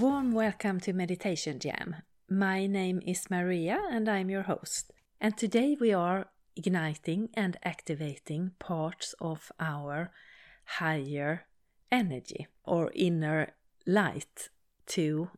warm 0.00 0.32
welcome 0.32 0.80
to 0.80 0.94
Meditation 0.94 1.58
Jam. 1.58 1.94
My 2.26 2.66
name 2.66 3.02
is 3.06 3.28
Maria 3.28 3.78
and 3.90 4.08
I'm 4.08 4.30
your 4.30 4.44
host. 4.44 4.92
And 5.20 5.36
today 5.36 5.76
we 5.78 5.92
are 5.92 6.30
igniting 6.56 7.28
and 7.34 7.58
activating 7.62 8.52
parts 8.58 9.14
of 9.20 9.52
our 9.60 10.10
higher 10.64 11.44
energy 11.92 12.46
or 12.64 12.90
inner 12.94 13.48
light 13.86 14.48
to 14.86 15.28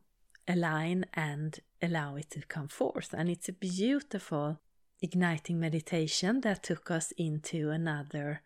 align 0.47 1.07
and 1.13 1.59
allow 1.81 2.15
it 2.15 2.29
to 2.29 2.39
come 2.43 2.69
forth. 2.69 3.13
And 3.13 3.29
it's 3.29 3.49
a 3.49 3.53
beautiful 3.53 4.61
igniting 5.01 5.59
meditation 5.59 6.39
that 6.39 6.63
took 6.63 6.89
us 6.89 7.11
into 7.17 7.69
another 7.69 8.41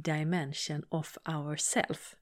dimension 0.00 0.84
of 0.90 1.18
ourself. 1.28 2.16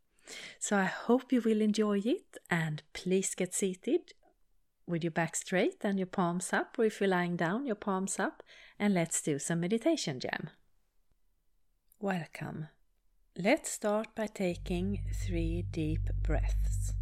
So 0.58 0.76
I 0.76 0.84
hope 0.84 1.32
you 1.32 1.40
will 1.40 1.60
enjoy 1.60 1.98
it 2.04 2.38
and 2.50 2.82
please 2.92 3.34
get 3.34 3.54
seated 3.54 4.14
with 4.86 5.04
your 5.04 5.10
back 5.10 5.36
straight 5.36 5.78
and 5.82 5.98
your 5.98 6.06
palms 6.06 6.52
up, 6.52 6.76
or 6.78 6.84
if 6.84 7.00
you're 7.00 7.08
lying 7.08 7.36
down, 7.36 7.66
your 7.66 7.76
palms 7.76 8.18
up, 8.18 8.42
and 8.78 8.94
let's 8.94 9.22
do 9.22 9.38
some 9.38 9.60
meditation 9.60 10.20
jam. 10.20 10.50
Welcome. 12.00 12.68
Let's 13.38 13.70
start 13.70 14.08
by 14.14 14.26
taking 14.26 15.00
three 15.24 15.64
deep 15.70 16.10
breaths. 16.22 16.92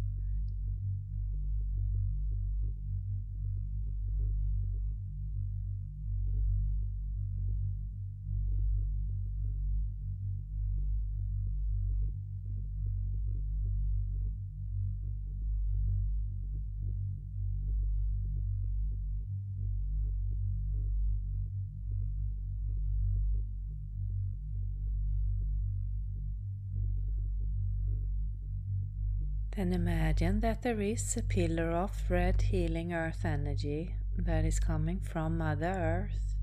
Imagine 30.21 30.39
that 30.39 30.61
there 30.61 30.79
is 30.79 31.17
a 31.17 31.23
pillar 31.23 31.71
of 31.71 31.91
red 32.07 32.39
healing 32.43 32.93
earth 32.93 33.25
energy 33.25 33.95
that 34.15 34.45
is 34.45 34.59
coming 34.59 34.99
from 34.99 35.39
Mother 35.39 35.73
Earth. 36.11 36.35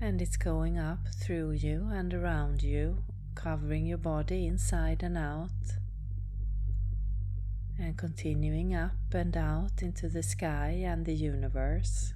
And 0.00 0.22
it's 0.22 0.36
going 0.36 0.78
up 0.78 1.08
through 1.20 1.52
you 1.52 1.88
and 1.92 2.14
around 2.14 2.62
you, 2.62 2.98
covering 3.34 3.86
your 3.86 3.98
body 3.98 4.46
inside 4.46 5.02
and 5.02 5.18
out, 5.18 5.50
and 7.76 7.96
continuing 7.98 8.72
up 8.72 9.12
and 9.12 9.36
out 9.36 9.82
into 9.82 10.08
the 10.08 10.22
sky 10.22 10.82
and 10.84 11.04
the 11.04 11.14
universe. 11.14 12.14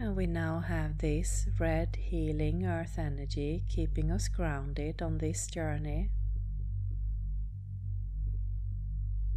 And 0.00 0.16
we 0.16 0.26
now 0.26 0.64
have 0.66 0.98
this 0.98 1.46
red 1.60 1.96
healing 1.96 2.66
earth 2.66 2.98
energy 2.98 3.62
keeping 3.68 4.10
us 4.10 4.26
grounded 4.26 5.00
on 5.00 5.18
this 5.18 5.46
journey. 5.46 6.10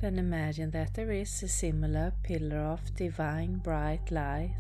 Then 0.02 0.17
imagine 0.17 0.72
that 0.72 0.94
there 0.94 1.11
is 1.11 1.44
a 1.44 1.47
similar 1.47 2.14
pillar 2.23 2.59
of 2.59 2.95
divine 2.95 3.58
bright 3.58 4.11
light, 4.11 4.55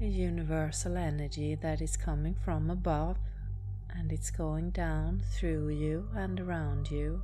a 0.00 0.06
universal 0.06 0.96
energy 0.96 1.54
that 1.56 1.80
is 1.80 1.96
coming 1.96 2.34
from 2.44 2.70
above 2.70 3.16
and 3.90 4.12
it's 4.12 4.30
going 4.30 4.70
down 4.70 5.22
through 5.32 5.70
you 5.70 6.08
and 6.14 6.38
around 6.38 6.90
you. 6.90 7.22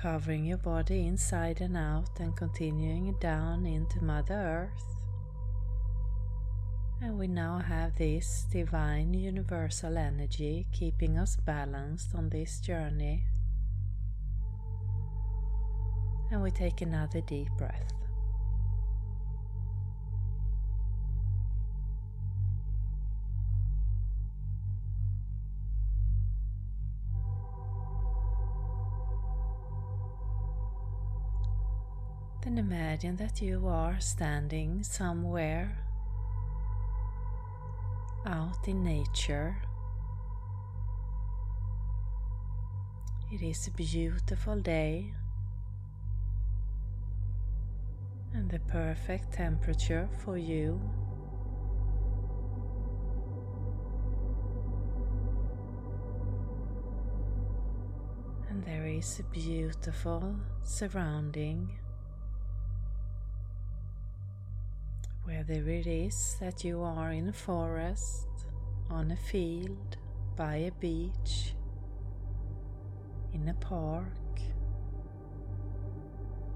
covering 0.00 0.46
your 0.46 0.56
body 0.56 1.06
inside 1.06 1.60
and 1.60 1.76
out 1.76 2.18
and 2.20 2.34
continuing 2.34 3.14
down 3.20 3.66
into 3.66 4.02
Mother 4.02 4.34
Earth. 4.72 4.99
And 7.02 7.18
we 7.18 7.28
now 7.28 7.58
have 7.58 7.96
this 7.96 8.44
divine 8.52 9.14
universal 9.14 9.96
energy 9.96 10.66
keeping 10.70 11.16
us 11.16 11.34
balanced 11.34 12.14
on 12.14 12.28
this 12.28 12.60
journey. 12.60 13.24
And 16.30 16.42
we 16.42 16.50
take 16.50 16.82
another 16.82 17.22
deep 17.22 17.48
breath. 17.56 17.94
Then 32.44 32.58
imagine 32.58 33.16
that 33.16 33.40
you 33.40 33.66
are 33.68 33.98
standing 34.00 34.82
somewhere 34.82 35.78
out 38.26 38.68
in 38.68 38.84
nature. 38.84 39.56
It 43.32 43.42
is 43.42 43.66
a 43.68 43.70
beautiful 43.70 44.56
day 44.56 45.14
and 48.34 48.50
the 48.50 48.58
perfect 48.60 49.32
temperature 49.32 50.08
for 50.24 50.36
you. 50.36 50.80
And 58.48 58.64
there 58.64 58.86
is 58.86 59.20
a 59.20 59.24
beautiful 59.24 60.36
surrounding 60.62 61.79
whether 65.24 65.68
it 65.68 65.86
is 65.86 66.36
that 66.40 66.64
you 66.64 66.82
are 66.82 67.12
in 67.12 67.28
a 67.28 67.32
forest, 67.32 68.26
on 68.88 69.10
a 69.10 69.16
field, 69.16 69.96
by 70.36 70.56
a 70.56 70.72
beach, 70.72 71.54
in 73.32 73.48
a 73.48 73.54
park, 73.54 74.40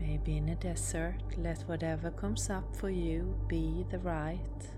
maybe 0.00 0.36
in 0.36 0.48
a 0.48 0.54
desert, 0.56 1.22
let 1.36 1.62
whatever 1.62 2.10
comes 2.10 2.50
up 2.50 2.74
for 2.76 2.91
you 2.91 3.36
be 3.48 3.84
the 3.91 3.98
right 3.98 4.70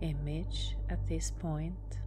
image 0.00 0.76
at 0.88 1.06
this 1.06 1.30
point. 1.30 1.98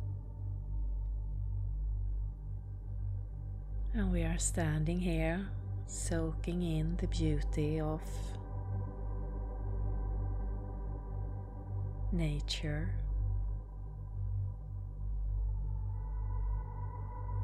And 3.94 4.12
we 4.12 4.24
are 4.24 4.38
standing 4.38 5.00
here 5.00 5.50
soaking 5.86 6.62
in 6.62 6.96
the 6.96 7.08
beauty 7.08 7.82
of 7.82 8.02
nature, 12.12 12.94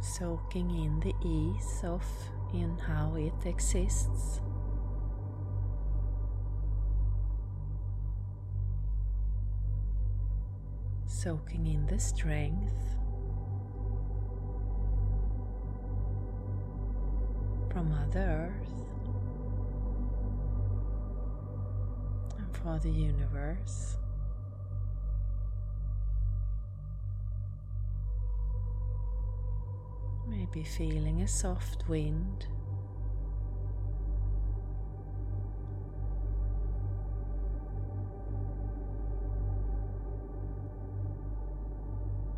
soaking 0.01 0.69
in 0.71 0.99
the 0.99 1.13
ease 1.25 1.81
of 1.83 2.03
in 2.53 2.77
how 2.77 3.15
it 3.15 3.45
exists. 3.45 4.41
Soaking 11.05 11.67
in 11.67 11.85
the 11.87 11.99
strength 11.99 12.95
from 17.71 17.89
Mother 17.89 18.53
Earth 18.53 18.73
and 22.37 22.57
for 22.57 22.79
the 22.79 22.89
universe. 22.89 23.97
Maybe 30.53 30.63
feeling 30.63 31.21
a 31.21 31.27
soft 31.27 31.87
wind. 31.87 32.47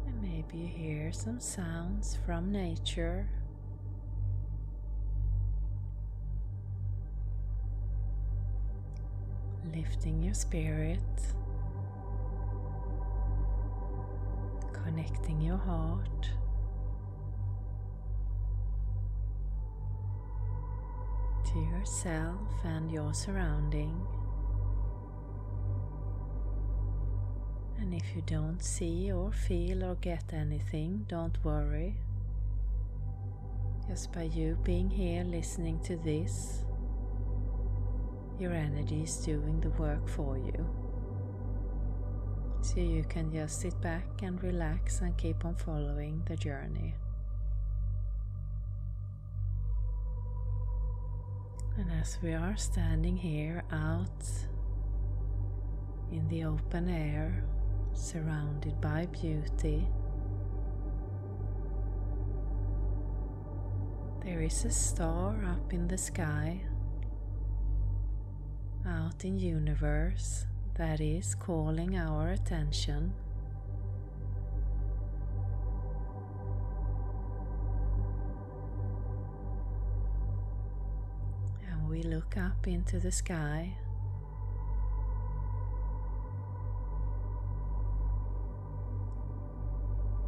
And 0.07 0.21
maybe 0.21 0.57
you 0.57 0.67
hear 0.67 1.13
some 1.13 1.39
sounds 1.39 2.17
from 2.25 2.51
nature. 2.51 3.29
Lifting 9.73 10.23
your 10.23 10.33
spirit, 10.33 10.99
connecting 14.73 15.39
your 15.39 15.57
heart. 15.57 16.31
To 21.53 21.59
yourself 21.59 22.47
and 22.63 22.91
your 22.91 23.13
surrounding. 23.13 24.05
And 27.79 27.93
if 27.93 28.03
you 28.15 28.21
don't 28.25 28.61
see 28.61 29.11
or 29.11 29.31
feel 29.31 29.83
or 29.83 29.95
get 29.95 30.33
anything, 30.33 31.05
don't 31.07 31.43
worry. 31.43 31.95
Just 33.87 34.11
by 34.11 34.23
you 34.23 34.57
being 34.63 34.89
here 34.89 35.23
listening 35.23 35.79
to 35.85 35.95
this, 35.95 36.65
your 38.39 38.53
energy 38.53 39.01
is 39.01 39.17
doing 39.17 39.59
the 39.59 39.71
work 39.71 40.07
for 40.07 40.37
you. 40.37 40.69
So 42.61 42.79
you 42.79 43.03
can 43.09 43.31
just 43.31 43.61
sit 43.61 43.79
back 43.81 44.05
and 44.21 44.41
relax 44.43 45.01
and 45.01 45.17
keep 45.17 45.45
on 45.45 45.55
following 45.55 46.21
the 46.27 46.35
journey. 46.35 46.93
And 51.79 51.89
as 52.01 52.17
we 52.21 52.33
are 52.33 52.57
standing 52.57 53.15
here 53.15 53.63
out 53.71 54.25
in 56.11 56.27
the 56.27 56.43
open 56.43 56.89
air, 56.89 57.45
surrounded 57.93 58.81
by 58.81 59.05
beauty, 59.05 59.87
there 64.25 64.41
is 64.41 64.65
a 64.65 64.69
star 64.69 65.41
up 65.45 65.71
in 65.71 65.87
the 65.87 65.97
sky, 65.97 66.59
out 68.85 69.23
in 69.23 69.39
universe 69.39 70.47
that 70.75 70.99
is 70.99 71.33
calling 71.33 71.97
our 71.97 72.27
attention. 72.27 73.13
We 81.99 82.09
look 82.09 82.37
up 82.37 82.65
into 82.65 82.97
the 82.97 83.11
sky. 83.11 83.73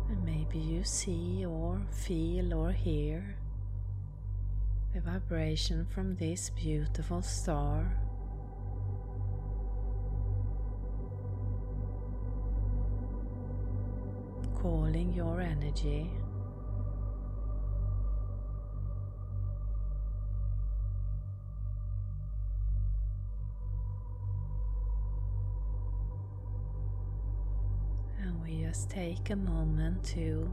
And 0.09 0.25
maybe 0.25 0.57
you 0.57 0.83
see 0.83 1.45
or 1.45 1.81
feel 1.91 2.53
or 2.53 2.71
hear 2.71 3.38
the 4.94 5.00
vibration 5.00 5.88
from 5.94 6.15
this 6.18 6.50
beautiful 6.50 7.21
star. 7.21 7.97
calling 14.62 15.12
your 15.12 15.41
energy. 15.41 16.07
Just 28.59 28.89
take 28.89 29.30
a 29.30 29.36
moment 29.36 30.03
to 30.15 30.51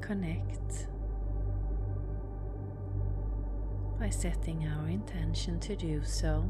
connect 0.00 0.86
by 3.98 4.10
setting 4.10 4.66
our 4.66 4.88
intention 4.88 5.58
to 5.58 5.74
do 5.74 6.04
so 6.04 6.48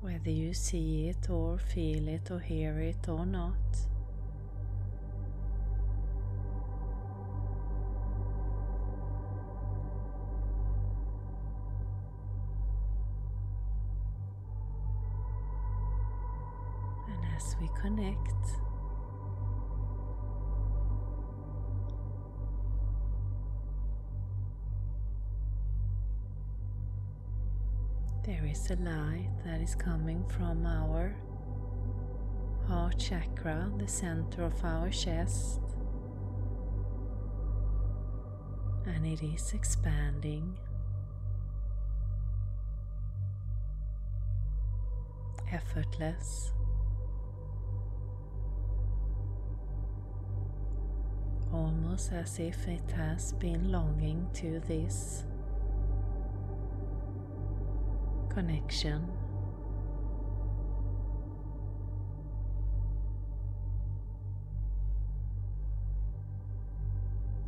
whether 0.00 0.30
you 0.30 0.54
see 0.54 1.08
it 1.08 1.28
or 1.28 1.58
feel 1.58 2.08
it 2.08 2.30
or 2.30 2.38
hear 2.38 2.78
it 2.80 3.08
or 3.08 3.26
not. 3.26 3.54
Is 28.58 28.70
a 28.70 28.76
light 28.82 29.28
that 29.44 29.60
is 29.60 29.74
coming 29.74 30.24
from 30.26 30.66
our 30.66 31.14
heart 32.66 32.98
chakra, 32.98 33.70
the 33.78 33.86
center 33.86 34.42
of 34.42 34.64
our 34.64 34.90
chest, 34.90 35.60
and 38.86 39.06
it 39.06 39.22
is 39.22 39.52
expanding. 39.52 40.56
Effortless, 45.52 46.52
almost 51.52 52.12
as 52.12 52.38
if 52.38 52.66
it 52.66 52.90
has 52.90 53.32
been 53.34 53.70
longing 53.70 54.28
to 54.34 54.60
this 54.66 55.24
connection. 58.38 59.04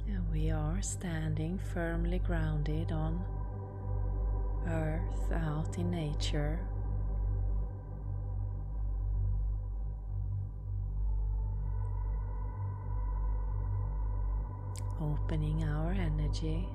And 0.08 0.28
we 0.32 0.50
are 0.50 0.82
standing 0.82 1.60
firmly 1.72 2.18
grounded 2.18 2.90
on 2.90 3.24
earth 4.66 5.30
out 5.32 5.78
in 5.78 5.92
nature. 5.92 6.58
Opening 15.00 15.62
our 15.62 15.92
energy. 15.92 16.66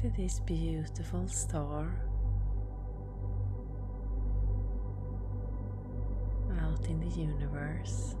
To 0.00 0.08
this 0.10 0.38
beautiful 0.38 1.26
star 1.26 1.92
out 6.60 6.86
in 6.86 7.00
the 7.00 7.20
universe. 7.20 8.14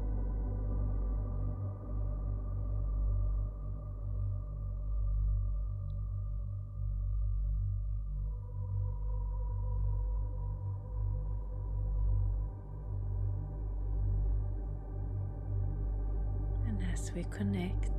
And 16.66 16.82
as 16.92 17.12
we 17.12 17.24
connect 17.30 17.92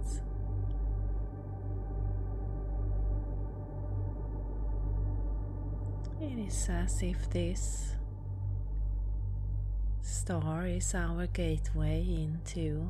is 6.49 6.69
as 6.69 7.03
if 7.03 7.29
this 7.29 7.93
star 10.01 10.65
is 10.65 10.95
our 10.95 11.27
gateway 11.27 12.01
into 12.01 12.89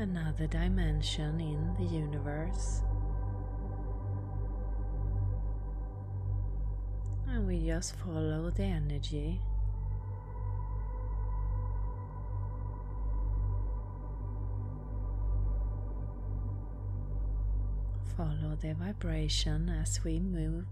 another 0.00 0.48
dimension 0.48 1.38
in 1.40 1.74
the 1.78 1.84
universe. 1.84 2.82
And 7.28 7.46
we 7.46 7.64
just 7.64 7.94
follow 7.98 8.50
the 8.50 8.64
energy. 8.64 9.40
Follow 18.16 18.56
the 18.60 18.74
vibration 18.74 19.68
as 19.68 20.02
we 20.02 20.18
move 20.18 20.66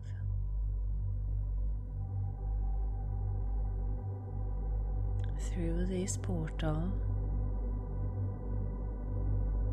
through 5.53 5.87
this 5.87 6.17
portal 6.17 6.91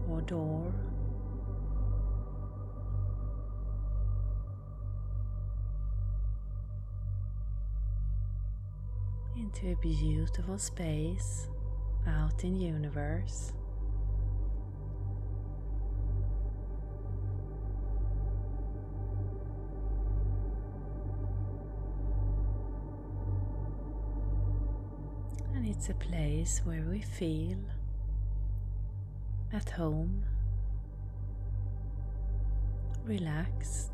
or 0.09 0.21
door. 0.21 0.73
Into 9.37 9.71
a 9.71 9.75
beautiful 9.75 10.57
space 10.57 11.47
out 12.07 12.43
in 12.43 12.59
universe. 12.59 13.53
It's 25.79 25.87
a 25.87 25.93
place 25.93 26.61
where 26.65 26.81
we 26.81 26.99
feel 26.99 27.57
at 29.53 29.69
home 29.69 30.25
relaxed. 33.05 33.91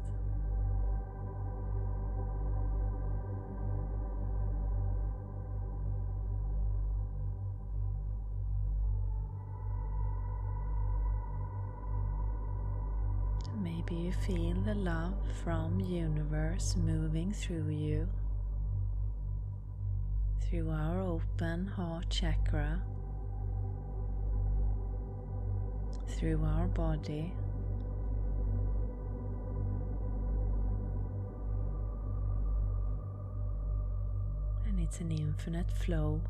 Maybe 13.62 13.94
you 13.94 14.12
feel 14.12 14.56
the 14.66 14.74
love 14.74 15.14
from 15.44 15.80
universe 15.80 16.76
moving 16.76 17.32
through 17.32 17.70
you, 17.70 18.08
through 20.56 20.72
our 20.72 21.02
open 21.02 21.68
heart 21.68 22.10
chakra, 22.10 22.82
through 26.08 26.42
our 26.46 26.68
body. 26.68 27.34
And 34.66 34.80
it's 34.80 35.02
an 35.02 35.12
infinite 35.12 35.70
flow 35.70 36.22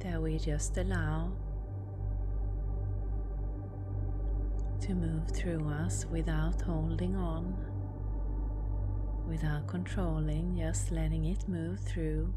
that 0.00 0.20
we 0.20 0.38
just 0.38 0.76
allow 0.76 1.30
to 4.90 4.96
move 4.96 5.28
through 5.28 5.68
us 5.68 6.04
without 6.10 6.60
holding 6.62 7.14
on, 7.14 7.54
without 9.28 9.64
controlling, 9.68 10.56
just 10.58 10.90
letting 10.90 11.26
it 11.26 11.48
move 11.48 11.78
through. 11.78 12.34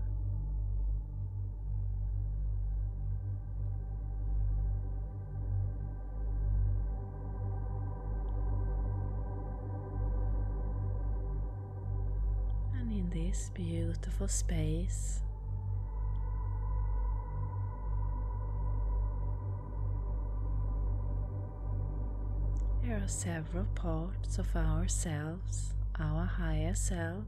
And 12.80 12.92
in 12.92 13.10
this 13.10 13.50
beautiful 13.56 14.28
space, 14.28 15.24
are 23.04 23.08
several 23.10 23.66
parts 23.76 24.38
of 24.38 24.56
ourselves, 24.56 25.74
our 26.00 26.24
higher 26.24 26.74
self. 26.74 27.26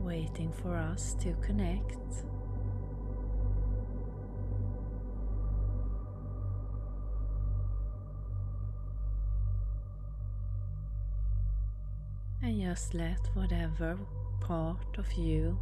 Waiting 0.00 0.52
for 0.52 0.76
us 0.76 1.14
to 1.20 1.32
connect. 1.40 1.96
And 12.42 12.60
just 12.60 12.92
let 12.92 13.30
whatever 13.32 13.96
part 14.40 14.98
of 14.98 15.10
you 15.14 15.58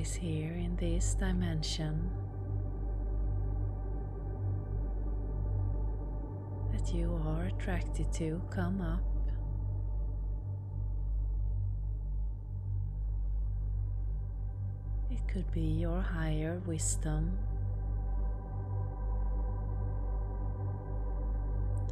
is 0.00 0.14
here 0.14 0.52
in 0.52 0.76
this 0.76 1.14
dimension 1.14 2.08
that 6.72 6.94
you 6.94 7.20
are 7.26 7.46
attracted 7.46 8.12
to 8.12 8.40
come 8.48 8.80
up. 8.80 9.02
It 15.10 15.26
could 15.26 15.50
be 15.50 15.62
your 15.62 16.00
higher 16.00 16.62
wisdom, 16.64 17.36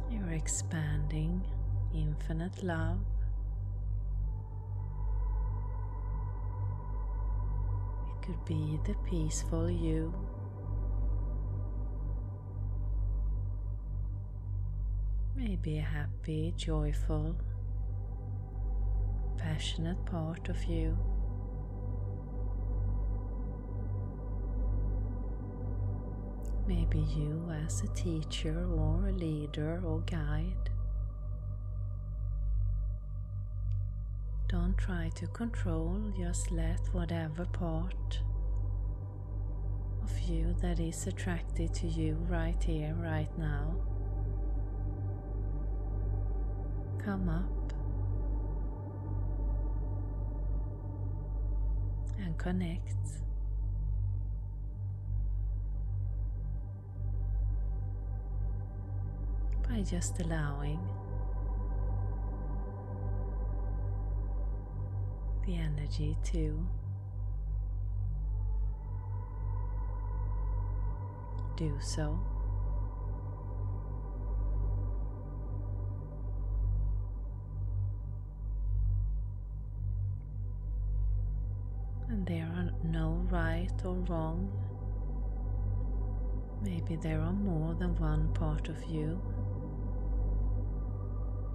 your 0.09 0.29
expanding 0.29 1.41
infinite 1.93 2.63
love. 2.63 2.99
Could 8.27 8.43
be 8.43 8.77
the 8.83 8.93
peaceful 9.09 9.71
you. 9.71 10.13
Maybe 15.33 15.77
a 15.77 15.81
happy, 15.81 16.53
joyful, 16.57 17.37
passionate 19.37 20.05
part 20.05 20.49
of 20.49 20.61
you. 20.65 20.97
Maybe 26.67 26.99
you 26.99 27.49
as 27.65 27.81
a 27.81 27.87
teacher 27.93 28.67
or 28.69 29.07
a 29.07 29.13
leader 29.13 29.81
or 29.85 30.01
guide. 30.01 30.69
Don't 34.49 34.77
try 34.77 35.09
to 35.15 35.27
control, 35.27 35.99
just 36.17 36.51
let 36.51 36.79
whatever 36.93 37.43
part 37.45 38.21
of 40.01 40.19
you 40.21 40.55
that 40.61 40.79
is 40.79 41.05
attracted 41.05 41.73
to 41.73 41.87
you 41.87 42.15
right 42.29 42.63
here, 42.63 42.95
right 42.97 43.29
now, 43.37 43.75
come 47.03 47.27
up 47.27 47.73
and 52.17 52.37
connect. 52.37 52.95
By 59.67 59.81
just 59.81 60.21
allowing 60.21 60.79
the 65.47 65.55
energy 65.55 66.17
to 66.25 66.67
do 71.55 71.73
so. 71.79 72.19
And 82.09 82.25
there 82.25 82.43
are 82.43 82.69
no 82.83 83.25
right 83.31 83.71
or 83.85 83.95
wrong. 84.09 84.51
Maybe 86.61 86.97
there 86.97 87.21
are 87.21 87.31
more 87.31 87.73
than 87.73 87.95
one 87.95 88.33
part 88.33 88.67
of 88.67 88.83
you 88.89 89.21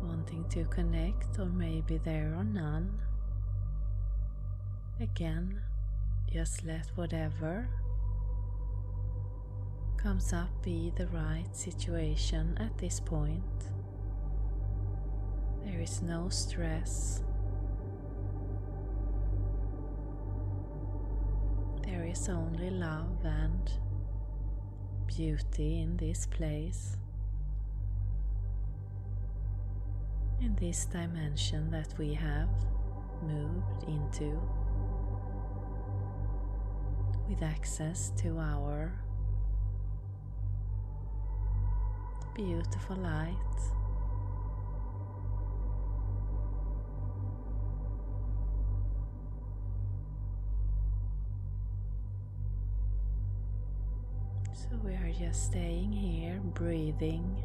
wanting 0.03 0.49
to 0.49 0.65
connect, 0.65 1.39
or 1.39 1.47
maybe 1.47 1.99
there 1.99 2.35
are 2.37 2.45
none. 2.45 2.99
Again, 5.01 5.61
just 6.33 6.65
let 6.65 6.87
whatever 6.95 7.69
comes 9.97 10.33
up 10.33 10.51
be 10.63 10.93
the 10.97 11.07
right 11.09 11.47
situation 11.53 12.57
at 12.61 12.77
this 12.79 13.01
point. 13.01 13.43
There 15.65 15.81
is 15.81 16.03
no 16.03 16.29
stress. 16.29 17.23
There 21.85 22.05
is 22.05 22.29
only 22.29 22.71
love 22.71 23.25
and 23.25 23.71
beauty 25.07 25.81
in 25.81 25.97
this 25.97 26.27
place, 26.27 26.97
in 30.41 30.57
this 30.57 30.87
dimension 30.87 31.71
that 31.71 31.95
we 31.99 32.15
have 32.15 32.49
moved 33.23 33.85
into 33.85 34.41
with 37.33 37.43
access 37.43 38.13
to 38.15 38.39
our 38.39 38.93
beautiful 42.35 42.97
light. 42.97 43.37
So 54.53 54.69
we 54.85 54.93
are 54.93 55.13
just 55.19 55.47
staying 55.47 55.91
here, 55.91 56.39
breathing 56.53 57.43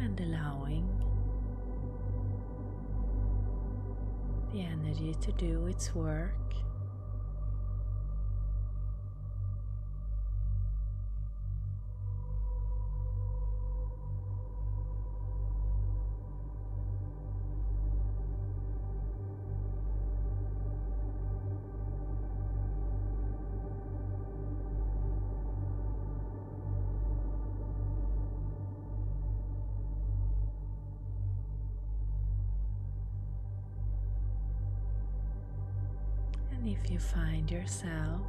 and 0.00 0.20
allowing 0.20 0.86
the 4.52 4.60
energy 4.60 5.14
to 5.22 5.32
do 5.32 5.66
its 5.66 5.94
work. 5.94 6.34
If 36.66 36.90
you 36.90 36.98
find 36.98 37.50
yourself 37.50 38.22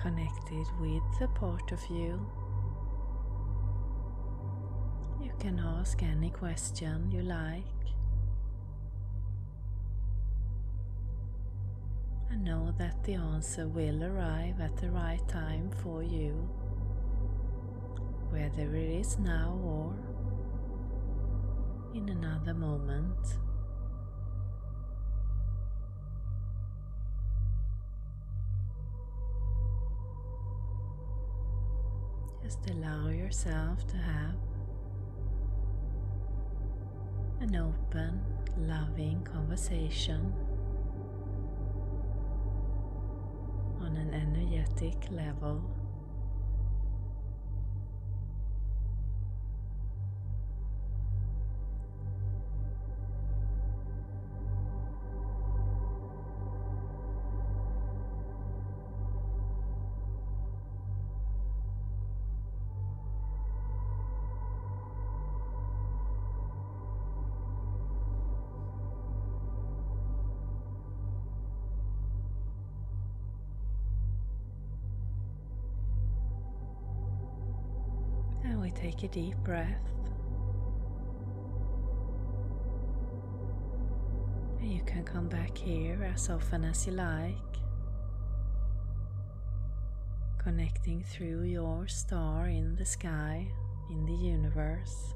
connected 0.00 0.66
with 0.80 1.02
the 1.18 1.28
part 1.34 1.72
of 1.72 1.80
you, 1.90 2.26
you 5.22 5.32
can 5.38 5.58
ask 5.58 6.02
any 6.02 6.30
question 6.30 7.10
you 7.10 7.22
like. 7.22 7.64
And 12.30 12.44
know 12.44 12.72
that 12.78 13.02
the 13.04 13.14
answer 13.14 13.66
will 13.66 14.04
arrive 14.04 14.60
at 14.60 14.76
the 14.76 14.90
right 14.90 15.26
time 15.28 15.70
for 15.82 16.02
you, 16.02 16.48
whether 18.40 18.74
it 18.74 19.00
is 19.00 19.18
now 19.18 19.58
or 19.62 19.94
in 21.94 22.08
another 22.08 22.54
moment. 22.54 23.36
Just 32.42 32.70
allow 32.70 33.08
yourself 33.08 33.86
to 33.88 33.96
have 33.98 34.36
an 37.40 37.56
open, 37.56 38.20
loving 38.56 39.22
conversation 39.22 40.32
on 43.82 43.96
an 43.98 44.14
energetic 44.14 45.10
level. 45.10 45.62
We 78.70 78.80
take 78.80 79.02
a 79.02 79.08
deep 79.08 79.36
breath. 79.38 79.66
And 84.60 84.72
you 84.72 84.82
can 84.84 85.04
come 85.04 85.28
back 85.28 85.56
here 85.56 86.10
as 86.14 86.28
often 86.28 86.64
as 86.64 86.86
you 86.86 86.92
like, 86.92 87.34
connecting 90.38 91.02
through 91.02 91.44
your 91.44 91.88
star 91.88 92.48
in 92.48 92.76
the 92.76 92.84
sky, 92.84 93.48
in 93.90 94.04
the 94.06 94.12
universe. 94.12 95.14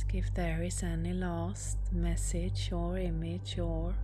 Ask 0.00 0.14
if 0.14 0.32
there 0.34 0.62
is 0.62 0.82
any 0.82 1.12
last 1.12 1.76
message 1.92 2.70
or 2.72 2.96
image 2.96 3.58
or 3.58 3.94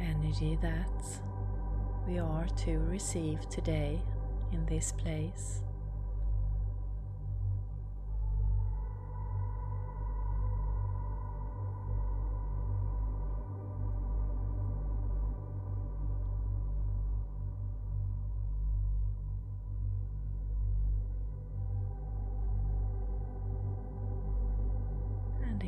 energy 0.00 0.58
that 0.60 1.20
we 2.08 2.18
are 2.18 2.46
to 2.56 2.78
receive 2.90 3.48
today 3.48 4.00
in 4.52 4.66
this 4.66 4.92
place. 4.92 5.62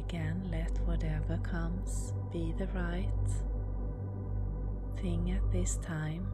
Again, 0.09 0.49
let 0.51 0.71
whatever 0.87 1.39
comes 1.43 2.13
be 2.33 2.55
the 2.59 2.67
right 2.69 3.09
thing 5.01 5.31
at 5.31 5.53
this 5.53 5.77
time. 5.77 6.27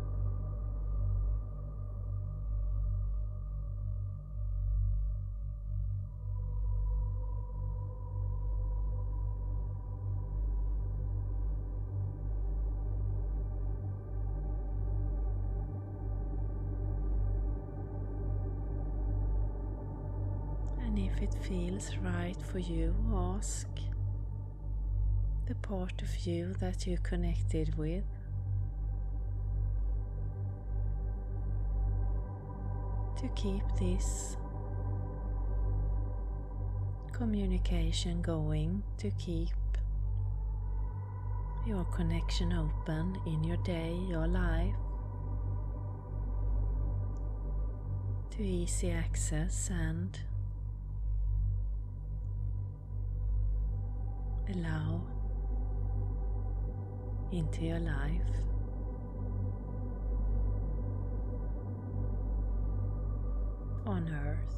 Feels 21.81 21.97
right 21.99 22.37
for 22.51 22.59
you, 22.59 22.95
ask 23.15 23.69
the 25.47 25.55
part 25.57 26.03
of 26.03 26.27
you 26.27 26.55
that 26.61 26.87
you 26.87 26.99
connected 27.03 27.77
with. 27.77 28.05
To 33.19 33.29
keep 33.29 33.63
this 33.79 34.37
communication 37.13 38.23
going, 38.23 38.83
to 38.99 39.11
keep 39.13 39.49
your 41.67 41.85
connection 41.85 42.53
open 42.53 43.17
in 43.27 43.45
your 43.45 43.59
day, 43.59 43.95
your 44.09 44.27
life, 44.27 44.75
to 48.31 48.43
easy 48.43 48.91
access 48.91 49.69
and 49.71 50.19
allow 54.55 55.03
into 57.33 57.65
your 57.65 57.79
life. 57.79 58.23
On 63.87 64.09
earth. 64.09 64.55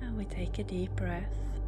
And 0.00 0.16
we 0.16 0.24
take 0.24 0.58
a 0.58 0.64
deep 0.64 0.94
breath. 0.96 1.61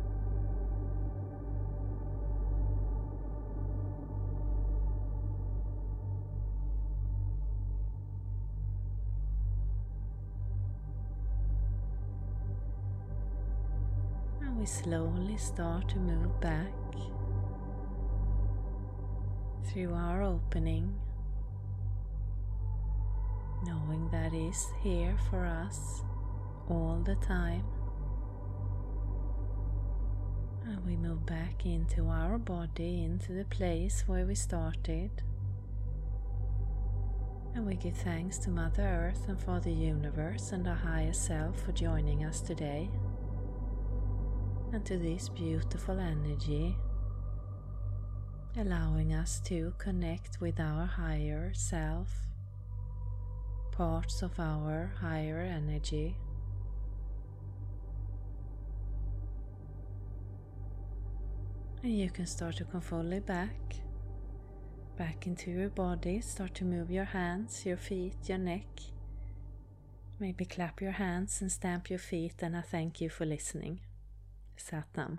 We 14.64 14.68
slowly 14.68 15.36
start 15.36 15.86
to 15.90 15.98
move 15.98 16.40
back 16.40 16.72
through 19.66 19.92
our 19.92 20.22
opening, 20.22 20.98
knowing 23.66 24.08
that 24.10 24.32
is 24.32 24.68
here 24.82 25.18
for 25.28 25.44
us 25.44 26.02
all 26.70 27.02
the 27.04 27.16
time. 27.16 27.62
And 30.64 30.82
we 30.86 30.96
move 30.96 31.26
back 31.26 31.66
into 31.66 32.06
our 32.06 32.38
body, 32.38 33.04
into 33.04 33.32
the 33.32 33.44
place 33.44 34.04
where 34.06 34.24
we 34.24 34.34
started. 34.34 35.10
And 37.54 37.66
we 37.66 37.74
give 37.74 37.98
thanks 37.98 38.38
to 38.38 38.48
Mother 38.48 38.82
Earth 38.82 39.28
and 39.28 39.38
for 39.38 39.60
the 39.60 39.72
universe 39.72 40.52
and 40.52 40.66
our 40.66 40.74
higher 40.74 41.12
self 41.12 41.60
for 41.60 41.72
joining 41.72 42.24
us 42.24 42.40
today 42.40 42.88
and 44.74 44.84
to 44.84 44.98
this 44.98 45.28
beautiful 45.28 46.00
energy, 46.00 46.76
allowing 48.56 49.14
us 49.14 49.38
to 49.38 49.72
connect 49.78 50.40
with 50.40 50.58
our 50.58 50.84
higher 50.84 51.52
self, 51.54 52.08
parts 53.70 54.20
of 54.20 54.32
our 54.40 54.90
higher 55.00 55.38
energy. 55.38 56.16
And 61.84 61.96
you 61.96 62.10
can 62.10 62.26
start 62.26 62.56
to 62.56 62.64
come 62.64 62.80
fully 62.80 63.20
back, 63.20 63.76
back 64.98 65.28
into 65.28 65.52
your 65.52 65.68
body. 65.68 66.20
Start 66.20 66.52
to 66.54 66.64
move 66.64 66.90
your 66.90 67.04
hands, 67.04 67.64
your 67.64 67.76
feet, 67.76 68.16
your 68.26 68.38
neck. 68.38 68.66
Maybe 70.18 70.44
clap 70.44 70.82
your 70.82 70.92
hands 70.92 71.40
and 71.40 71.52
stamp 71.52 71.90
your 71.90 72.00
feet, 72.00 72.34
and 72.40 72.56
I 72.56 72.62
thank 72.62 73.00
you 73.00 73.08
for 73.08 73.24
listening. 73.24 73.78
Satnam. 74.56 75.18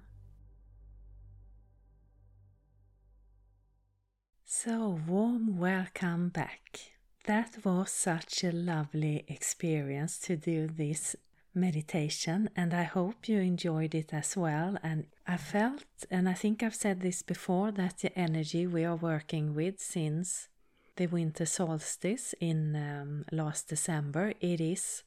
So, 4.45 5.00
warm 5.08 5.58
welcome 5.58 6.30
back. 6.30 6.80
That 7.26 7.65
was 7.65 7.91
such 7.91 8.43
a 8.43 8.52
lovely 8.52 9.26
experience 9.28 10.19
to 10.19 10.38
do 10.38 10.67
this 10.67 11.15
meditation, 11.54 12.50
and 12.56 12.74
I 12.74 12.84
hope 12.84 13.28
you 13.28 13.39
enjoyed 13.39 13.95
it 13.95 14.13
as 14.13 14.38
well. 14.38 14.78
And 14.84 15.08
I 15.26 15.38
felt, 15.38 15.86
and 16.12 16.30
I 16.30 16.34
think 16.34 16.62
I've 16.62 16.76
said 16.76 17.02
this 17.02 17.21
before, 17.21 17.71
that 17.71 18.00
the 18.00 18.17
energy 18.17 18.67
we 18.67 18.84
are 18.86 18.95
working 18.95 19.56
with 19.56 19.80
since 19.80 20.50
the 20.98 21.08
winter 21.08 21.45
solstice 21.45 22.34
in 22.39 22.76
um, 22.76 23.26
last 23.32 23.67
December, 23.69 24.34
it 24.39 24.62
is 24.62 25.04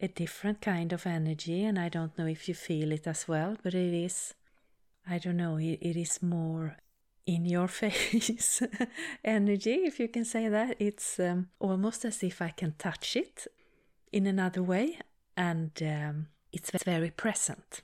a 0.00 0.08
different 0.08 0.60
kind 0.60 0.92
of 0.92 1.06
energy, 1.06 1.64
and 1.64 1.78
I 1.78 1.88
don't 1.88 2.16
know 2.18 2.26
if 2.26 2.48
you 2.48 2.54
feel 2.54 2.92
it 2.92 3.06
as 3.06 3.26
well, 3.26 3.56
but 3.62 3.74
it 3.74 3.94
is, 3.94 4.34
I 5.08 5.18
don't 5.18 5.36
know, 5.36 5.56
it, 5.56 5.78
it 5.80 5.96
is 5.96 6.22
more 6.22 6.76
in 7.26 7.44
your 7.44 7.68
face 7.82 8.62
energy, 9.24 9.74
if 9.84 10.00
you 10.00 10.08
can 10.08 10.24
say 10.24 10.48
that. 10.48 10.76
It's 10.78 11.20
um, 11.20 11.48
almost 11.58 12.04
as 12.04 12.22
if 12.22 12.40
I 12.40 12.50
can 12.50 12.74
touch 12.78 13.16
it 13.16 13.46
in 14.12 14.26
another 14.26 14.62
way 14.62 14.98
and 15.38 15.70
um, 15.82 16.26
it's 16.52 16.70
very 16.84 17.10
present. 17.10 17.82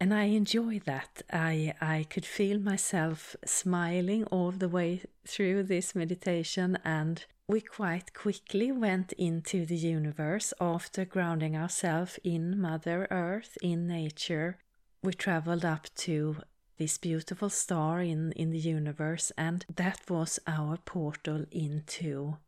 And 0.00 0.12
I 0.12 0.24
enjoy 0.24 0.80
that. 0.86 1.22
I, 1.30 1.74
I 1.80 2.06
could 2.08 2.24
feel 2.24 2.58
myself 2.58 3.36
smiling 3.44 4.24
all 4.24 4.50
the 4.50 4.68
way 4.68 5.02
through 5.26 5.64
this 5.64 5.94
meditation, 5.94 6.78
and 6.84 7.24
we 7.48 7.60
quite 7.60 8.12
quickly 8.12 8.72
went 8.72 9.12
into 9.12 9.64
the 9.64 9.76
universe 9.76 10.52
after 10.60 11.04
grounding 11.04 11.56
ourselves 11.56 12.18
in 12.24 12.60
Mother 12.60 13.06
Earth, 13.10 13.56
in 13.62 13.86
nature. 13.86 14.58
We 15.02 15.12
traveled 15.12 15.64
up 15.64 15.86
to 15.96 16.38
this 16.76 16.98
beautiful 16.98 17.48
star 17.48 18.00
in, 18.00 18.32
in 18.32 18.50
the 18.50 18.58
universe, 18.58 19.30
and 19.38 19.64
that 19.76 20.00
was 20.10 20.40
our 20.46 20.76
portal 20.78 21.46
into 21.52 22.38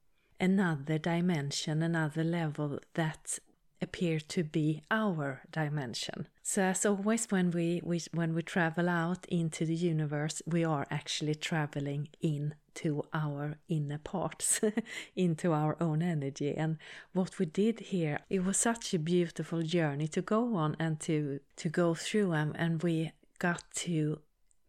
another 0.40 0.98
dimension, 0.98 1.82
another 1.82 2.24
level 2.24 2.80
that 2.94 3.38
appear 3.80 4.18
to 4.20 4.42
be 4.42 4.82
our 4.90 5.42
dimension. 5.52 6.26
So 6.42 6.62
as 6.62 6.86
always 6.86 7.26
when 7.30 7.50
we, 7.50 7.80
we 7.84 8.00
when 8.12 8.34
we 8.34 8.42
travel 8.42 8.88
out 8.88 9.26
into 9.28 9.64
the 9.64 9.74
universe, 9.74 10.42
we 10.46 10.64
are 10.64 10.86
actually 10.90 11.34
traveling 11.34 12.08
into 12.20 13.04
our 13.12 13.56
inner 13.68 13.98
parts, 13.98 14.60
into 15.16 15.52
our 15.52 15.76
own 15.80 16.02
energy. 16.02 16.54
And 16.56 16.78
what 17.12 17.38
we 17.38 17.46
did 17.46 17.80
here, 17.80 18.20
it 18.30 18.44
was 18.44 18.56
such 18.56 18.94
a 18.94 18.98
beautiful 18.98 19.62
journey 19.62 20.08
to 20.08 20.22
go 20.22 20.56
on 20.56 20.76
and 20.78 20.98
to 21.00 21.40
to 21.56 21.68
go 21.68 21.94
through 21.94 22.30
them 22.30 22.52
and 22.56 22.82
we 22.82 23.12
got 23.38 23.62
to 23.86 24.20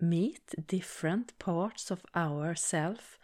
meet 0.02 0.54
different 0.68 1.38
parts 1.40 1.92
of 1.92 2.02
ourself 2.16 3.18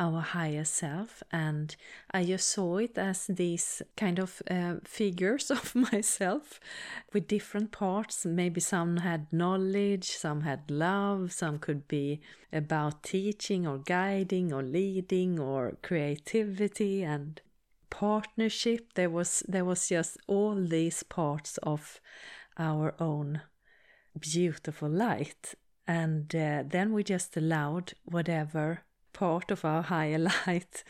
our 0.00 0.20
higher 0.20 0.64
self 0.64 1.22
and 1.30 1.76
i 2.10 2.24
just 2.24 2.48
saw 2.48 2.78
it 2.78 2.96
as 2.98 3.26
these 3.26 3.82
kind 3.96 4.18
of 4.18 4.42
uh, 4.50 4.74
figures 4.82 5.50
of 5.58 5.74
myself 5.74 6.58
with 7.12 7.28
different 7.28 7.72
parts. 7.72 8.24
Maybe 8.24 8.60
some 8.60 8.98
had 8.98 9.32
knowledge 9.32 10.10
some 10.12 10.42
had 10.42 10.70
love 10.70 11.32
some 11.32 11.58
could 11.58 11.86
be 11.88 12.20
about 12.52 13.02
teaching 13.02 13.66
or 13.66 13.78
guiding 13.78 14.52
or 14.52 14.62
leading 14.62 15.38
or 15.38 15.76
creativity 15.82 17.02
and 17.02 17.40
partnership. 17.90 18.94
There 18.94 19.10
was 19.10 19.42
there 19.48 19.64
was 19.64 19.88
just 19.88 20.16
all 20.26 20.54
these 20.54 21.02
parts 21.02 21.58
of 21.58 22.00
our 22.58 22.94
own 22.98 23.42
beautiful 24.18 24.88
light. 24.88 25.54
And 25.86 26.32
uh, 26.34 26.62
then 26.66 26.92
we 26.92 27.02
just 27.02 27.36
allowed 27.36 27.94
whatever 28.04 28.82
part 29.12 29.50
of 29.50 29.64
our 29.64 29.82
higher 29.82 30.18
light. 30.46 30.84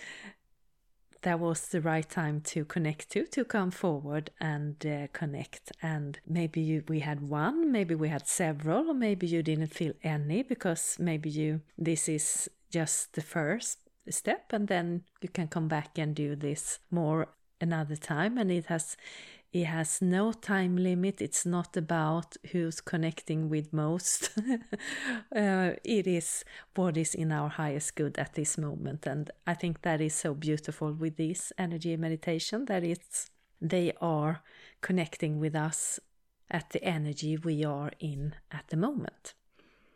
That 1.22 1.38
was 1.38 1.68
the 1.68 1.82
right 1.82 2.08
time 2.08 2.40
to 2.42 2.64
connect 2.64 3.10
to 3.10 3.26
to 3.26 3.44
come 3.44 3.70
forward 3.70 4.30
and 4.40 4.74
uh, 4.86 5.08
connect. 5.12 5.70
And 5.82 6.18
maybe 6.26 6.62
you, 6.62 6.82
we 6.88 7.00
had 7.00 7.20
one 7.20 7.70
maybe 7.70 7.94
we 7.94 8.08
had 8.08 8.26
several 8.26 8.88
or 8.88 8.94
maybe 8.94 9.26
you 9.26 9.42
didn't 9.42 9.74
feel 9.74 9.92
any 10.02 10.42
because 10.42 10.96
maybe 10.98 11.28
you 11.28 11.60
this 11.76 12.08
is 12.08 12.48
just 12.70 13.12
the 13.12 13.20
first 13.20 13.80
step 14.08 14.52
and 14.52 14.68
then 14.68 15.02
you 15.20 15.28
can 15.28 15.48
come 15.48 15.68
back 15.68 15.98
and 15.98 16.14
do 16.14 16.34
this 16.36 16.78
more 16.90 17.28
another 17.60 17.96
time. 17.96 18.38
And 18.38 18.50
it 18.50 18.66
has 18.66 18.96
it 19.52 19.64
has 19.64 20.00
no 20.00 20.32
time 20.32 20.76
limit. 20.76 21.20
It's 21.20 21.44
not 21.44 21.76
about 21.76 22.36
who's 22.52 22.80
connecting 22.80 23.48
with 23.48 23.72
most. 23.72 24.30
uh, 25.34 25.72
it 25.82 26.06
is 26.06 26.44
what 26.76 26.96
is 26.96 27.14
in 27.14 27.32
our 27.32 27.48
highest 27.48 27.96
good 27.96 28.16
at 28.18 28.34
this 28.34 28.56
moment. 28.56 29.06
And 29.06 29.30
I 29.46 29.54
think 29.54 29.82
that 29.82 30.00
is 30.00 30.14
so 30.14 30.34
beautiful 30.34 30.92
with 30.92 31.16
this 31.16 31.52
energy 31.58 31.96
meditation 31.96 32.66
that 32.66 32.84
it's 32.84 33.30
they 33.60 33.92
are 34.00 34.42
connecting 34.80 35.38
with 35.40 35.54
us 35.54 36.00
at 36.50 36.70
the 36.70 36.82
energy 36.82 37.36
we 37.36 37.64
are 37.64 37.90
in 37.98 38.34
at 38.50 38.68
the 38.68 38.76
moment. 38.76 39.34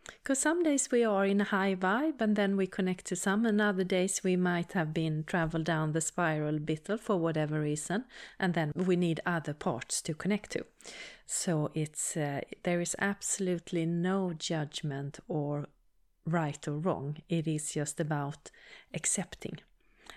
Because 0.06 0.38
some 0.38 0.62
days 0.62 0.90
we 0.90 1.04
are 1.04 1.24
in 1.24 1.40
a 1.40 1.44
high 1.44 1.74
vibe 1.74 2.20
and 2.20 2.36
then 2.36 2.56
we 2.56 2.66
connect 2.66 3.06
to 3.06 3.16
some, 3.16 3.46
and 3.46 3.60
other 3.60 3.84
days 3.84 4.22
we 4.22 4.36
might 4.36 4.72
have 4.72 4.92
been 4.92 5.24
traveled 5.24 5.64
down 5.64 5.92
the 5.92 6.00
spiral 6.00 6.56
a 6.56 6.60
bit 6.60 6.88
for 7.00 7.16
whatever 7.16 7.60
reason, 7.60 8.04
and 8.38 8.54
then 8.54 8.72
we 8.74 8.96
need 8.96 9.20
other 9.26 9.54
parts 9.54 10.02
to 10.02 10.14
connect 10.14 10.50
to. 10.52 10.64
So 11.26 11.70
it's 11.74 12.16
uh, 12.16 12.40
there 12.62 12.80
is 12.80 12.96
absolutely 12.98 13.86
no 13.86 14.32
judgment 14.32 15.20
or 15.28 15.66
right 16.26 16.66
or 16.68 16.78
wrong. 16.78 17.18
It 17.28 17.46
is 17.46 17.72
just 17.72 18.00
about 18.00 18.50
accepting 18.92 19.58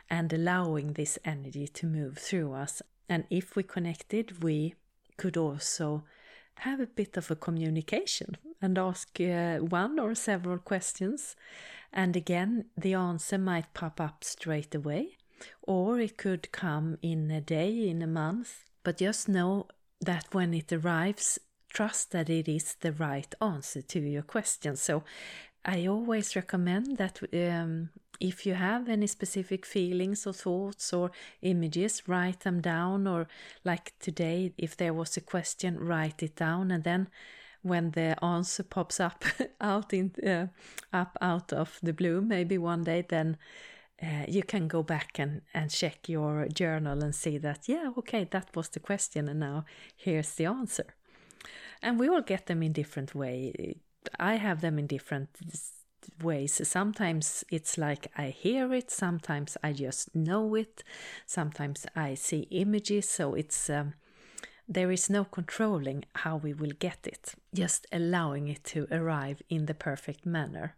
and 0.10 0.32
allowing 0.32 0.94
this 0.94 1.20
energy 1.26 1.68
to 1.68 1.86
move 1.86 2.18
through 2.18 2.54
us. 2.54 2.82
And 3.10 3.26
if 3.30 3.56
we 3.56 3.64
connected, 3.64 4.44
we 4.44 4.76
could 5.18 5.38
also 5.38 6.04
have 6.60 6.80
a 6.80 6.88
bit 6.88 7.18
of 7.18 7.30
a 7.32 7.36
communication 7.36 8.38
and 8.62 8.78
ask 8.78 9.20
uh, 9.22 9.58
one 9.58 10.00
or 10.00 10.16
several 10.16 10.58
questions. 10.58 11.36
And 11.94 12.16
again, 12.16 12.66
the 12.78 12.94
answer 12.94 13.38
might 13.38 13.74
pop 13.74 14.02
up 14.02 14.24
straight 14.24 14.76
away, 14.76 15.18
or 15.62 16.00
it 16.00 16.18
could 16.18 16.52
come 16.52 16.98
in 17.02 17.32
a 17.32 17.42
day, 17.42 17.88
in 17.88 18.02
a 18.02 18.08
month. 18.08 18.66
But 18.84 18.98
just 18.98 19.30
know 19.30 19.68
that 20.02 20.26
when 20.32 20.54
it 20.54 20.72
arrives, 20.72 21.40
trust 21.70 22.12
that 22.12 22.30
it 22.30 22.48
is 22.48 22.76
the 22.82 22.92
right 22.92 23.34
answer 23.42 23.82
to 23.82 24.00
your 24.00 24.24
question. 24.24 24.76
So 24.76 25.04
I 25.66 25.86
always 25.88 26.36
recommend 26.36 26.98
that 26.98 27.20
um, 27.34 27.90
if 28.20 28.46
you 28.46 28.54
have 28.54 28.90
any 28.90 29.08
specific 29.08 29.66
feelings 29.66 30.26
or 30.26 30.34
thoughts 30.34 30.94
or 30.94 31.12
images, 31.42 32.04
write 32.08 32.42
them 32.42 32.62
down. 32.62 33.08
Or, 33.08 33.28
like 33.64 33.94
today, 34.00 34.54
if 34.58 34.76
there 34.76 34.94
was 34.94 35.18
a 35.18 35.22
question, 35.22 35.80
write 35.80 36.24
it 36.24 36.36
down. 36.36 36.72
And 36.72 36.84
then 36.84 37.10
when 37.62 37.92
the 37.92 38.24
answer 38.24 38.64
pops 38.64 39.00
up 39.00 39.24
out 39.62 39.94
in 39.94 40.12
uh, 40.26 40.48
up 40.94 41.18
out 41.22 41.54
of 41.54 41.80
the 41.84 41.94
blue, 41.94 42.22
maybe 42.22 42.58
one 42.58 42.84
day, 42.84 43.06
then 43.08 43.38
uh, 44.02 44.26
you 44.28 44.44
can 44.44 44.68
go 44.68 44.84
back 44.84 45.20
and, 45.20 45.42
and 45.54 45.72
check 45.72 46.08
your 46.08 46.48
journal 46.48 47.04
and 47.04 47.16
see 47.16 47.38
that, 47.40 47.68
yeah, 47.68 47.92
okay, 47.98 48.28
that 48.32 48.56
was 48.56 48.70
the 48.70 48.80
question, 48.80 49.28
and 49.28 49.40
now 49.40 49.66
here's 49.96 50.34
the 50.36 50.46
answer. 50.46 50.86
And 51.82 52.00
we 52.00 52.08
all 52.08 52.22
get 52.22 52.46
them 52.46 52.62
in 52.64 52.74
different 52.74 53.16
way. 53.16 53.78
I 54.20 54.36
have 54.36 54.62
them 54.62 54.80
in 54.80 54.88
different 54.88 55.30
ways. 56.22 56.68
Sometimes 56.68 57.44
it's 57.50 57.78
like 57.78 58.12
I 58.18 58.30
hear 58.30 58.74
it, 58.74 58.92
sometimes 58.92 59.58
I 59.64 59.74
just 59.74 60.16
know 60.16 60.56
it, 60.56 60.84
sometimes 61.26 61.86
I 61.96 62.16
see 62.16 62.48
images. 62.52 63.10
So 63.10 63.34
it's 63.34 63.70
um, 63.70 63.94
there 64.68 64.92
is 64.92 65.10
no 65.10 65.24
controlling 65.24 66.04
how 66.16 66.36
we 66.36 66.54
will 66.54 66.74
get 66.78 67.08
it, 67.08 67.36
just 67.54 67.88
allowing 67.92 68.50
it 68.50 68.64
to 68.66 68.88
arrive 68.92 69.42
in 69.50 69.66
the 69.66 69.74
perfect 69.74 70.26
manner. 70.26 70.76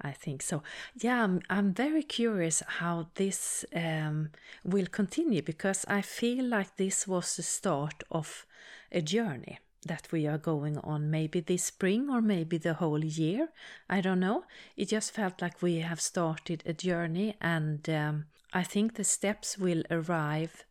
I 0.00 0.12
think 0.12 0.42
so. 0.42 0.62
Yeah, 0.94 1.24
I'm, 1.24 1.40
I'm 1.48 1.72
very 1.72 2.02
curious 2.02 2.62
how 2.66 3.08
this 3.14 3.64
um, 3.74 4.30
will 4.64 4.86
continue 4.86 5.42
because 5.42 5.86
I 5.88 6.02
feel 6.02 6.44
like 6.44 6.76
this 6.76 7.08
was 7.08 7.36
the 7.36 7.42
start 7.42 8.02
of 8.10 8.44
a 8.92 9.00
journey 9.00 9.58
that 9.86 10.08
we 10.12 10.26
are 10.26 10.38
going 10.38 10.78
on 10.78 11.10
maybe 11.10 11.40
this 11.40 11.64
spring 11.64 12.10
or 12.10 12.20
maybe 12.20 12.58
the 12.58 12.74
whole 12.74 13.04
year. 13.04 13.48
I 13.88 14.00
don't 14.00 14.20
know. 14.20 14.44
It 14.76 14.88
just 14.88 15.12
felt 15.12 15.40
like 15.40 15.62
we 15.62 15.76
have 15.76 16.00
started 16.00 16.62
a 16.66 16.72
journey, 16.72 17.36
and 17.40 17.88
um, 17.88 18.26
I 18.52 18.62
think 18.62 18.94
the 18.94 19.04
steps 19.04 19.56
will 19.56 19.82
arrive 19.90 20.64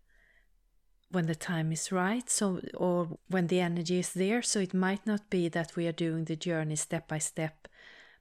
when 1.11 1.25
the 1.25 1.33
time 1.33 1.71
is 1.71 1.91
right 1.91 2.29
so 2.29 2.61
or 2.75 3.17
when 3.29 3.47
the 3.47 3.59
energy 3.59 3.97
is 3.97 4.13
there 4.13 4.43
so 4.43 4.59
it 4.59 4.75
might 4.75 5.07
not 5.07 5.27
be 5.31 5.49
that 5.49 5.75
we 5.75 5.87
are 5.87 5.91
doing 5.91 6.25
the 6.25 6.35
journey 6.35 6.75
step 6.75 7.07
by 7.07 7.17
step 7.17 7.67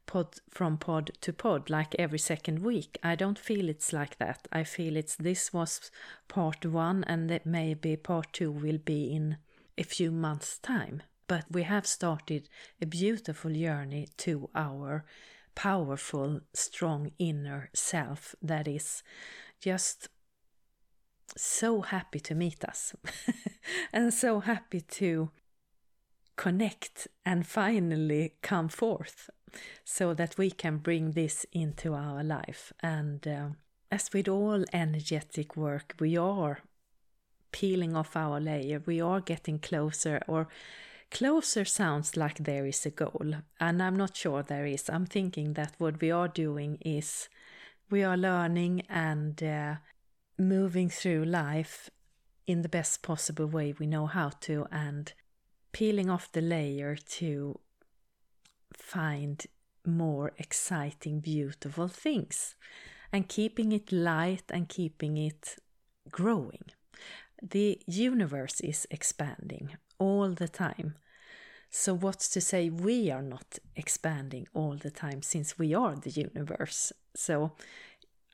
pod 0.08 0.40
from 0.48 0.78
pod 0.78 1.10
to 1.20 1.32
pod 1.32 1.70
like 1.70 1.94
every 1.98 2.18
second 2.18 2.60
week. 2.60 2.98
I 3.02 3.14
don't 3.14 3.38
feel 3.38 3.68
it's 3.68 3.92
like 3.92 4.18
that. 4.18 4.48
I 4.50 4.64
feel 4.64 4.96
it's 4.96 5.14
this 5.14 5.52
was 5.52 5.90
part 6.26 6.66
one 6.66 7.04
and 7.04 7.30
that 7.30 7.46
maybe 7.46 7.94
part 7.96 8.32
two 8.32 8.50
will 8.50 8.78
be 8.78 9.14
in 9.14 9.36
a 9.78 9.84
few 9.84 10.10
months' 10.10 10.58
time. 10.58 11.02
But 11.26 11.44
we 11.50 11.62
have 11.62 11.86
started 11.86 12.48
a 12.82 12.86
beautiful 12.86 13.52
journey 13.52 14.08
to 14.18 14.50
our 14.54 15.04
powerful, 15.54 16.40
strong 16.54 17.12
inner 17.18 17.70
self 17.74 18.34
that 18.42 18.66
is 18.68 19.02
just 19.60 20.08
so 21.36 21.82
happy 21.82 22.20
to 22.20 22.34
meet 22.34 22.64
us 22.64 22.94
and 23.92 24.12
so 24.14 24.40
happy 24.40 24.80
to 24.80 25.30
connect 26.36 27.08
and 27.26 27.46
finally 27.46 28.34
come 28.42 28.68
forth 28.68 29.28
so 29.84 30.14
that 30.14 30.38
we 30.38 30.50
can 30.50 30.78
bring 30.78 31.12
this 31.12 31.44
into 31.52 31.94
our 31.94 32.22
life. 32.22 32.72
And 32.80 33.26
uh, 33.26 33.48
as 33.90 34.10
with 34.12 34.28
all 34.28 34.64
energetic 34.72 35.56
work, 35.56 35.94
we 35.98 36.16
are 36.16 36.60
peeling 37.52 37.96
off 37.96 38.16
our 38.16 38.40
layer, 38.40 38.82
we 38.84 39.00
are 39.00 39.20
getting 39.20 39.58
closer, 39.58 40.20
or 40.26 40.48
closer 41.10 41.64
sounds 41.64 42.16
like 42.16 42.38
there 42.38 42.66
is 42.66 42.84
a 42.86 42.90
goal. 42.90 43.34
And 43.60 43.82
I'm 43.82 43.96
not 43.96 44.16
sure 44.16 44.42
there 44.42 44.66
is. 44.66 44.88
I'm 44.88 45.06
thinking 45.06 45.54
that 45.54 45.74
what 45.78 46.00
we 46.00 46.10
are 46.10 46.28
doing 46.28 46.78
is 46.84 47.28
we 47.90 48.02
are 48.02 48.16
learning 48.16 48.82
and 48.88 49.42
uh, 49.42 49.76
moving 50.38 50.90
through 50.90 51.24
life 51.24 51.90
in 52.46 52.62
the 52.62 52.68
best 52.68 53.02
possible 53.02 53.46
way 53.46 53.74
we 53.78 53.86
know 53.86 54.06
how 54.06 54.30
to 54.40 54.66
and 54.70 55.12
peeling 55.72 56.08
off 56.08 56.32
the 56.32 56.40
layer 56.40 56.96
to 56.96 57.58
find 58.72 59.46
more 59.84 60.32
exciting, 60.38 61.20
beautiful 61.20 61.88
things 61.88 62.54
and 63.12 63.28
keeping 63.28 63.72
it 63.72 63.92
light 63.92 64.44
and 64.50 64.68
keeping 64.68 65.16
it 65.16 65.56
growing. 66.10 66.64
The 67.42 67.80
universe 67.86 68.60
is 68.60 68.86
expanding 68.90 69.76
all 69.98 70.30
the 70.30 70.48
time. 70.48 70.94
So, 71.70 71.94
what's 71.94 72.28
to 72.30 72.40
say 72.40 72.70
we 72.70 73.10
are 73.10 73.22
not 73.22 73.58
expanding 73.76 74.48
all 74.54 74.74
the 74.74 74.90
time 74.90 75.22
since 75.22 75.58
we 75.58 75.74
are 75.74 75.94
the 75.94 76.10
universe? 76.10 76.92
So, 77.14 77.52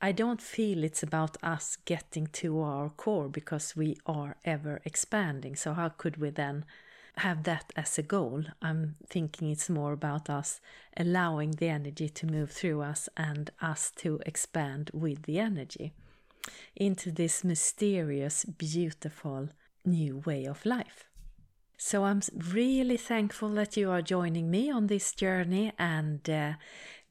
I 0.00 0.12
don't 0.12 0.40
feel 0.40 0.84
it's 0.84 1.02
about 1.02 1.36
us 1.42 1.76
getting 1.84 2.28
to 2.28 2.60
our 2.60 2.90
core 2.90 3.28
because 3.28 3.76
we 3.76 3.96
are 4.06 4.36
ever 4.44 4.80
expanding. 4.84 5.56
So, 5.56 5.74
how 5.74 5.88
could 5.90 6.16
we 6.16 6.30
then 6.30 6.64
have 7.18 7.42
that 7.42 7.72
as 7.76 7.98
a 7.98 8.02
goal? 8.02 8.44
I'm 8.62 8.96
thinking 9.08 9.50
it's 9.50 9.68
more 9.68 9.92
about 9.92 10.30
us 10.30 10.60
allowing 10.96 11.52
the 11.52 11.68
energy 11.68 12.08
to 12.08 12.26
move 12.26 12.52
through 12.52 12.82
us 12.82 13.08
and 13.16 13.50
us 13.60 13.90
to 13.96 14.20
expand 14.24 14.90
with 14.94 15.24
the 15.24 15.38
energy 15.40 15.92
into 16.76 17.10
this 17.10 17.44
mysterious, 17.44 18.44
beautiful 18.44 19.48
new 19.84 20.18
way 20.24 20.44
of 20.44 20.64
life. 20.64 21.04
So 21.76 22.04
I'm 22.04 22.22
really 22.36 22.96
thankful 22.96 23.50
that 23.50 23.76
you 23.76 23.90
are 23.90 24.02
joining 24.02 24.50
me 24.50 24.70
on 24.70 24.86
this 24.86 25.12
journey 25.12 25.72
and 25.78 26.28
uh, 26.30 26.52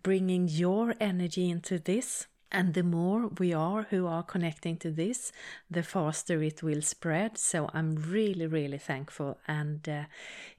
bringing 0.02 0.48
your 0.48 0.96
energy 1.00 1.50
into 1.50 1.80
this. 1.80 2.28
And 2.53 2.75
the 2.75 2.83
more 2.83 3.29
we 3.39 3.51
are 3.51 3.87
who 3.89 4.05
are 4.05 4.21
connecting 4.21 4.77
to 4.77 4.91
this, 4.91 5.31
the 5.71 5.81
faster 5.81 6.43
it 6.43 6.61
will 6.61 6.83
spread. 6.83 7.37
So 7.39 7.67
I'm 7.73 7.95
really, 7.95 8.45
really 8.45 8.77
thankful. 8.77 9.39
And 9.47 9.89
uh, 9.89 10.03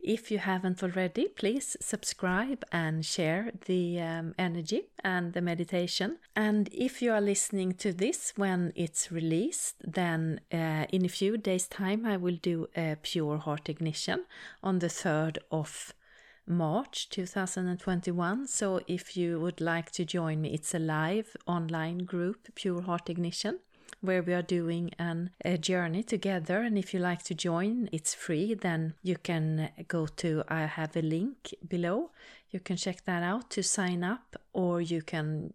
if 0.00 0.28
you 0.32 0.38
haven't 0.38 0.82
already, 0.82 1.28
please 1.28 1.76
subscribe 1.80 2.64
and 2.72 3.06
share 3.06 3.52
the 3.66 4.00
um, 4.00 4.34
energy 4.36 4.88
and 5.04 5.34
the 5.34 5.40
meditation. 5.40 6.18
And 6.34 6.68
if 6.72 7.00
you 7.00 7.12
are 7.12 7.20
listening 7.20 7.74
to 7.74 7.92
this 7.92 8.32
when 8.34 8.72
it's 8.74 9.12
released, 9.12 9.76
then 9.84 10.40
uh, 10.52 10.86
in 10.90 11.04
a 11.04 11.08
few 11.08 11.38
days' 11.38 11.68
time, 11.68 12.04
I 12.04 12.16
will 12.16 12.38
do 12.42 12.66
a 12.76 12.96
pure 13.00 13.38
heart 13.38 13.68
ignition 13.68 14.24
on 14.64 14.80
the 14.80 14.88
3rd 14.88 15.38
of 15.52 15.94
March 16.46 17.08
2021. 17.08 18.46
So 18.46 18.80
if 18.86 19.16
you 19.16 19.40
would 19.40 19.60
like 19.60 19.90
to 19.92 20.04
join 20.04 20.42
me, 20.42 20.52
it's 20.52 20.74
a 20.74 20.78
live 20.78 21.36
online 21.46 21.98
group, 21.98 22.54
Pure 22.54 22.82
Heart 22.82 23.10
Ignition, 23.10 23.60
where 24.00 24.22
we 24.22 24.34
are 24.34 24.42
doing 24.42 24.90
an, 24.98 25.30
a 25.44 25.56
journey 25.56 26.02
together. 26.02 26.60
And 26.60 26.76
if 26.76 26.92
you 26.92 27.00
like 27.00 27.22
to 27.24 27.34
join, 27.34 27.88
it's 27.92 28.14
free. 28.14 28.54
Then 28.54 28.94
you 29.02 29.16
can 29.16 29.70
go 29.88 30.06
to, 30.06 30.44
I 30.48 30.66
have 30.66 30.96
a 30.96 31.02
link 31.02 31.54
below. 31.66 32.10
You 32.50 32.60
can 32.60 32.76
check 32.76 33.04
that 33.04 33.22
out 33.22 33.50
to 33.50 33.62
sign 33.62 34.04
up, 34.04 34.36
or 34.52 34.80
you 34.80 35.02
can 35.02 35.54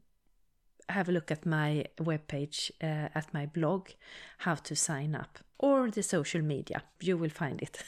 have 0.89 1.07
a 1.07 1.11
look 1.11 1.29
at 1.29 1.45
my 1.45 1.85
webpage, 1.99 2.71
uh, 2.81 3.09
at 3.13 3.33
my 3.33 3.45
blog, 3.45 3.89
how 4.39 4.55
to 4.55 4.75
sign 4.75 5.13
up 5.15 5.39
or 5.59 5.91
the 5.91 6.01
social 6.01 6.41
media. 6.41 6.83
You 7.01 7.17
will 7.17 7.29
find 7.29 7.61
it. 7.61 7.83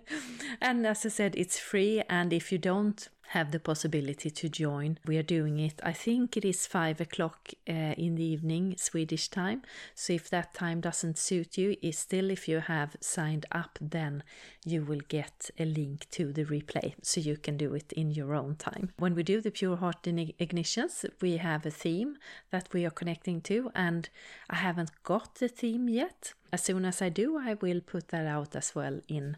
and 0.60 0.86
as 0.86 1.04
I 1.04 1.10
said, 1.10 1.34
it's 1.36 1.58
free. 1.58 2.02
And 2.08 2.32
if 2.32 2.50
you 2.50 2.58
don't 2.58 3.08
have 3.30 3.52
the 3.52 3.60
possibility 3.60 4.28
to 4.28 4.48
join. 4.48 4.98
We 5.06 5.16
are 5.16 5.22
doing 5.22 5.60
it, 5.60 5.80
I 5.84 5.92
think 5.92 6.36
it 6.36 6.44
is 6.44 6.66
five 6.66 7.00
o'clock 7.00 7.50
uh, 7.68 7.94
in 7.96 8.16
the 8.16 8.24
evening, 8.24 8.74
Swedish 8.76 9.28
time. 9.28 9.62
So 9.94 10.12
if 10.12 10.28
that 10.30 10.52
time 10.52 10.80
doesn't 10.80 11.16
suit 11.16 11.56
you, 11.56 11.76
is 11.80 11.96
still 11.96 12.30
if 12.30 12.48
you 12.48 12.58
have 12.58 12.96
signed 13.00 13.46
up, 13.52 13.78
then 13.80 14.24
you 14.64 14.82
will 14.82 15.02
get 15.08 15.50
a 15.60 15.64
link 15.64 16.08
to 16.10 16.32
the 16.32 16.44
replay 16.44 16.94
so 17.02 17.20
you 17.20 17.36
can 17.36 17.56
do 17.56 17.72
it 17.74 17.92
in 17.92 18.10
your 18.10 18.34
own 18.34 18.56
time. 18.56 18.90
When 18.98 19.14
we 19.14 19.22
do 19.22 19.40
the 19.40 19.52
Pure 19.52 19.76
Heart 19.76 20.02
Ignitions, 20.02 21.04
we 21.20 21.36
have 21.36 21.64
a 21.64 21.70
theme 21.70 22.16
that 22.50 22.72
we 22.72 22.84
are 22.84 22.90
connecting 22.90 23.40
to, 23.42 23.70
and 23.76 24.08
I 24.48 24.56
haven't 24.56 24.90
got 25.04 25.36
the 25.36 25.48
theme 25.48 25.88
yet. 25.88 26.34
As 26.52 26.64
soon 26.64 26.84
as 26.84 27.00
I 27.00 27.10
do, 27.10 27.38
I 27.38 27.54
will 27.54 27.80
put 27.80 28.08
that 28.08 28.26
out 28.26 28.56
as 28.56 28.74
well 28.74 29.00
in 29.06 29.36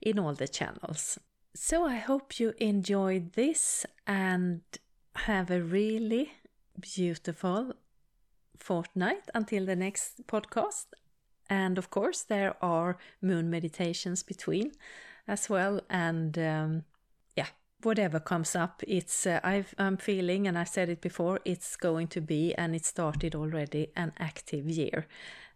in 0.00 0.18
all 0.18 0.32
the 0.32 0.48
channels. 0.48 1.18
So 1.56 1.84
I 1.84 1.96
hope 1.96 2.40
you 2.40 2.52
enjoyed 2.58 3.34
this 3.34 3.86
and 4.08 4.62
have 5.14 5.52
a 5.52 5.60
really 5.62 6.32
beautiful 6.80 7.74
fortnight 8.58 9.30
until 9.34 9.64
the 9.64 9.76
next 9.76 10.26
podcast. 10.26 10.86
And 11.48 11.78
of 11.78 11.90
course, 11.90 12.22
there 12.22 12.56
are 12.60 12.98
moon 13.22 13.50
meditations 13.50 14.24
between 14.24 14.72
as 15.28 15.48
well. 15.48 15.80
And 15.88 16.36
um, 16.38 16.84
yeah, 17.36 17.48
whatever 17.84 18.18
comes 18.18 18.56
up, 18.56 18.82
it's 18.88 19.24
uh, 19.24 19.38
i 19.44 19.64
am 19.78 19.96
feeling, 19.96 20.48
and 20.48 20.58
I've 20.58 20.68
said 20.68 20.88
it 20.88 21.00
before, 21.00 21.38
it's 21.44 21.76
going 21.76 22.08
to 22.08 22.20
be, 22.20 22.52
and 22.56 22.74
it 22.74 22.84
started 22.84 23.36
already, 23.36 23.92
an 23.94 24.12
active 24.18 24.68
year 24.68 25.06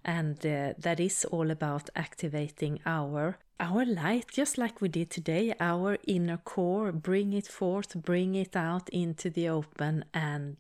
and 0.09 0.39
uh, 0.47 0.73
that 0.79 0.99
is 1.01 1.27
all 1.27 1.51
about 1.51 1.91
activating 1.95 2.81
our 2.87 3.37
our 3.61 3.85
light 3.85 4.25
just 4.33 4.57
like 4.57 4.81
we 4.81 4.89
did 4.89 5.11
today 5.11 5.55
our 5.61 5.99
inner 6.07 6.39
core. 6.39 6.93
Bring 6.93 7.35
it 7.35 7.47
forth 7.47 7.95
bring 8.03 8.35
it 8.35 8.57
out 8.57 8.89
into 8.89 9.29
the 9.29 9.51
open 9.51 10.05
and 10.15 10.57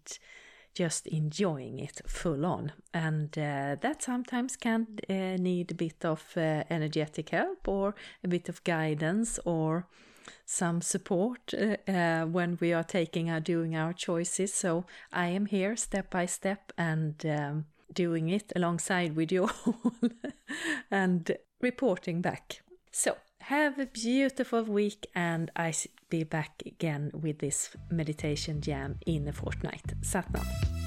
just 0.74 1.06
enjoying 1.06 1.78
it 1.78 2.02
full 2.06 2.44
on. 2.44 2.72
And 2.92 3.36
uh, 3.38 3.76
that 3.80 4.02
sometimes 4.02 4.56
can 4.56 4.86
uh, 5.08 5.36
need 5.38 5.70
a 5.70 5.74
bit 5.74 6.04
of 6.04 6.22
uh, 6.36 6.64
energetic 6.68 7.30
help 7.30 7.66
or 7.66 7.94
a 8.22 8.28
bit 8.28 8.48
of 8.50 8.62
guidance 8.64 9.40
or 9.46 9.86
some 10.44 10.82
support 10.82 11.54
uh, 11.54 11.90
uh, 11.90 12.26
when 12.26 12.58
we 12.60 12.74
are 12.74 12.84
taking 12.84 13.30
our 13.30 13.40
doing 13.40 13.74
our 13.74 13.94
choices. 13.94 14.52
So 14.52 14.84
i 15.10 15.28
am 15.28 15.46
here 15.46 15.74
step 15.74 16.10
by 16.10 16.26
step 16.26 16.72
and 16.76 17.14
um, 17.24 17.64
doing 17.92 18.28
it 18.28 18.52
alongside 18.54 19.16
with 19.16 19.32
you 19.32 19.44
all 19.44 19.92
and 20.90 21.36
reporting 21.60 22.20
back. 22.20 22.62
So, 22.92 23.16
have 23.40 23.78
a 23.78 23.86
beautiful 23.86 24.62
week, 24.62 25.06
and 25.14 25.50
I'll 25.56 25.72
be 26.10 26.24
back 26.24 26.62
again 26.66 27.10
with 27.14 27.38
this 27.38 27.70
meditation 27.90 28.60
jam 28.60 28.98
in 29.06 29.26
a 29.28 29.32
fortnight. 29.32 29.94
Satnam. 30.02 30.77